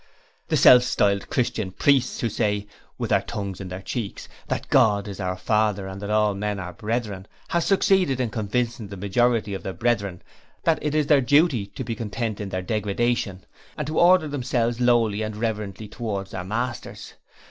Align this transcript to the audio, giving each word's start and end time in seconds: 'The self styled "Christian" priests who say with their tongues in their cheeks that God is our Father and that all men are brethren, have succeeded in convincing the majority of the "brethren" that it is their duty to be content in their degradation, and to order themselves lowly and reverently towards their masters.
'The 0.47 0.57
self 0.57 0.81
styled 0.81 1.29
"Christian" 1.29 1.69
priests 1.71 2.21
who 2.21 2.27
say 2.27 2.65
with 2.97 3.11
their 3.11 3.21
tongues 3.21 3.61
in 3.61 3.67
their 3.67 3.83
cheeks 3.83 4.27
that 4.47 4.67
God 4.69 5.07
is 5.07 5.19
our 5.19 5.37
Father 5.37 5.85
and 5.85 6.01
that 6.01 6.09
all 6.09 6.33
men 6.33 6.59
are 6.59 6.73
brethren, 6.73 7.27
have 7.49 7.63
succeeded 7.63 8.19
in 8.19 8.31
convincing 8.31 8.87
the 8.87 8.97
majority 8.97 9.53
of 9.53 9.61
the 9.61 9.73
"brethren" 9.73 10.23
that 10.63 10.79
it 10.81 10.95
is 10.95 11.05
their 11.05 11.21
duty 11.21 11.67
to 11.67 11.83
be 11.83 11.93
content 11.93 12.41
in 12.41 12.49
their 12.49 12.63
degradation, 12.63 13.45
and 13.77 13.85
to 13.85 13.99
order 13.99 14.27
themselves 14.27 14.81
lowly 14.81 15.21
and 15.21 15.35
reverently 15.35 15.87
towards 15.87 16.31
their 16.31 16.43
masters. 16.43 17.13